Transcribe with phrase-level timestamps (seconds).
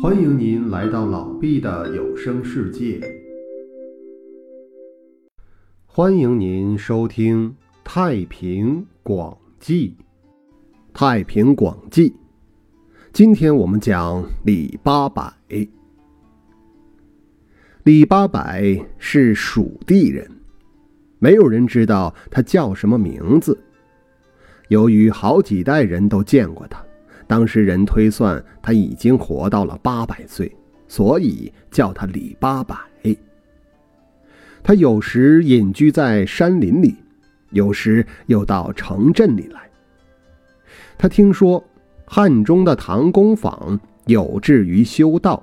[0.00, 3.00] 欢迎您来到老毕的有声世界。
[5.86, 7.50] 欢迎您收听
[7.82, 9.88] 《太平广记》。
[10.92, 12.10] 《太平广记》，
[13.12, 15.32] 今天我们讲李八百。
[17.82, 20.30] 李八百是蜀地人，
[21.18, 23.58] 没有人知道他叫什么名字。
[24.68, 26.87] 由于好几代人都见过他。
[27.28, 30.50] 当时人推算他已经活到了八百岁，
[30.88, 32.76] 所以叫他李八百。
[34.60, 36.96] 他有时隐居在山林里，
[37.50, 39.60] 有时又到城镇里来。
[40.98, 41.62] 他听说
[42.04, 45.42] 汉中的唐公坊有志于修道，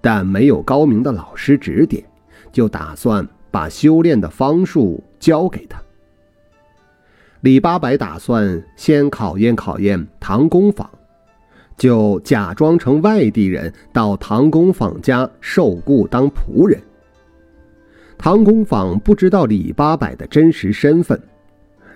[0.00, 2.02] 但没有高明的老师指点，
[2.50, 5.78] 就打算把修炼的方术教给他。
[7.40, 10.88] 李八百打算先考验考验唐公坊。
[11.82, 16.80] 就假装成外地人到唐公坊家受雇当仆人。
[18.16, 21.20] 唐公坊不知道李八百的真实身份，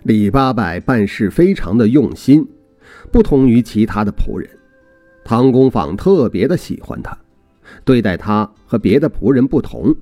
[0.02, 2.44] 李八百办事非常的用心，
[3.12, 4.50] 不同于其他的仆人。
[5.24, 7.16] 唐公坊特别的喜欢他，
[7.84, 9.94] 对待他和别的仆人不同。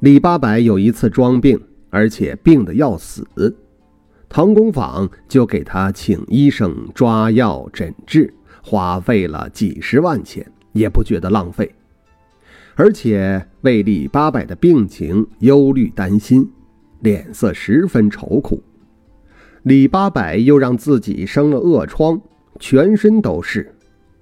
[0.00, 3.26] 李八百有一次装病，而且病得要死。
[4.28, 8.32] 唐公坊就给他请医生抓药诊治，
[8.62, 11.72] 花费了几十万钱，也不觉得浪费，
[12.74, 16.50] 而且为李八百的病情忧虑担心，
[17.00, 18.62] 脸色十分愁苦。
[19.62, 22.20] 李八百又让自己生了恶疮，
[22.58, 23.74] 全身都是，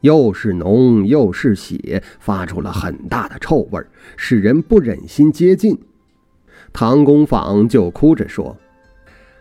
[0.03, 3.83] 又是脓又是血，发出了很大的臭味，
[4.17, 5.77] 使人不忍心接近。
[6.73, 8.57] 唐公坊就哭着说：“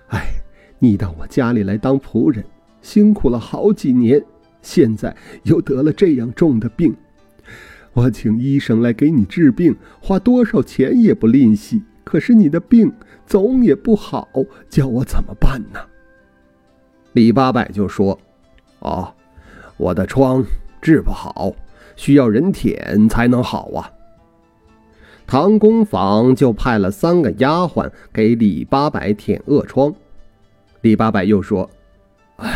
[0.09, 0.33] 哎。”
[0.79, 2.43] 你到我家里来当仆人，
[2.81, 4.23] 辛苦了好几年，
[4.61, 6.93] 现在又得了这样重的病，
[7.93, 11.81] 我请医生来给你治病，花多少钱也不吝惜。
[12.03, 12.91] 可是你的病
[13.25, 14.27] 总也不好，
[14.69, 15.79] 叫我怎么办呢？
[17.13, 18.19] 李八百就说
[18.79, 19.13] ：“哦，
[19.77, 20.43] 我的疮
[20.81, 21.53] 治不好，
[21.95, 23.89] 需要人舔才能好啊。”
[25.25, 29.93] 唐公坊就派了三个丫鬟给李八百舔恶疮。
[30.83, 31.69] 李八百又说
[32.43, 32.51] ：“哎，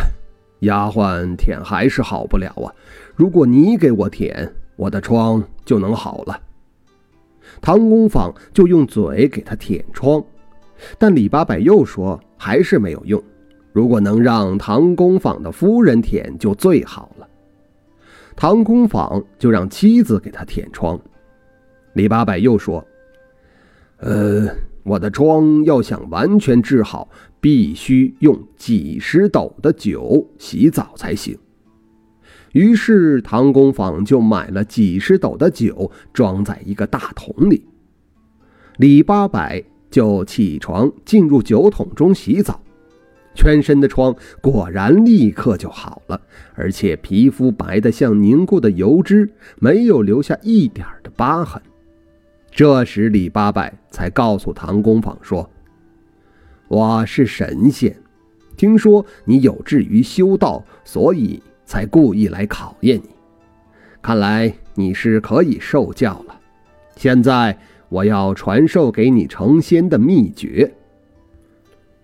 [0.59, 2.67] 丫鬟舔还是好不了啊！
[3.15, 6.37] 如果你给我舔，我的疮就能好了。”
[7.61, 10.21] 唐公坊就用嘴给他舔疮，
[10.97, 13.23] 但李八百又说还是没有用。
[13.71, 17.25] 如果能让唐公坊的夫人舔，就最好了。
[18.35, 20.99] 唐公坊就让妻子给他舔疮。
[21.93, 22.85] 李八百又说
[23.99, 24.49] ：“呃。”
[24.87, 31.37] 我的疮要想完全治好，必须用几十斗的酒洗澡才行。
[32.53, 37.63] 于是唐公坊就买了几十斗的酒，装在一个大桶里。
[38.77, 42.61] 李八百就起床进入酒桶中洗澡，
[43.35, 46.19] 全身的疮果然立刻就好了，
[46.55, 51.61] 而且皮肤白得像凝固的油脂，没有留下一点的疤痕。
[52.49, 55.47] 这时，李八百才告诉唐公坊说
[56.69, 57.95] ：“我是神仙，
[58.57, 63.09] 听说你有志于修道，所以才故意来考验你。
[64.01, 66.37] 看来你是可以受教了。
[66.97, 67.57] 现在
[67.87, 70.69] 我要传授给你成仙的秘诀。”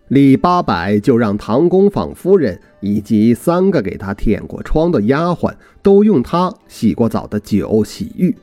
[0.07, 8.34] 李八百就让唐公坊夫人以及三个给他舔过窗的丫鬟，都用他洗过澡的酒洗浴。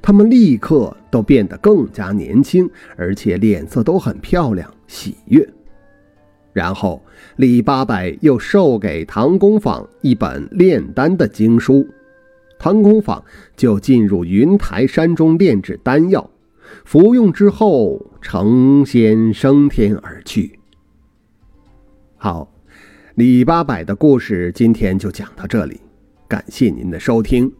[0.00, 5.46] 他们立刻都变得更加年轻，而且脸色都很漂亮、喜悦。
[6.52, 7.02] 然后
[7.36, 11.86] 李八百又授给唐公坊一本炼丹的经书，
[12.58, 13.22] 唐公坊
[13.56, 16.28] 就进入云台山中炼制丹药，
[16.84, 20.58] 服用之后成仙升天而去。
[22.16, 22.52] 好，
[23.14, 25.80] 李八百的故事今天就讲到这里，
[26.26, 27.52] 感谢您的收听。